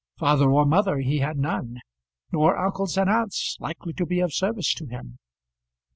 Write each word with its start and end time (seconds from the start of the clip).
Father 0.17 0.49
or 0.49 0.65
mother 0.65 0.97
he 0.97 1.19
had 1.19 1.37
none, 1.37 1.77
nor 2.31 2.57
uncles 2.57 2.97
and 2.97 3.07
aunts 3.07 3.55
likely 3.59 3.93
to 3.93 4.03
be 4.07 4.19
of 4.19 4.33
service 4.33 4.73
to 4.73 4.87
him. 4.87 5.19